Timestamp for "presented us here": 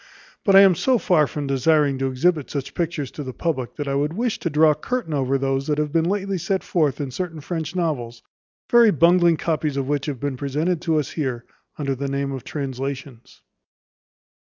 10.37-11.45